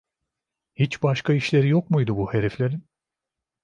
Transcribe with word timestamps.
Hiç 0.75 1.03
başka 1.03 1.33
işleri 1.33 1.69
yok 1.69 1.89
muydu 1.89 2.17
bu 2.17 2.33
heriflerin? 2.33 2.83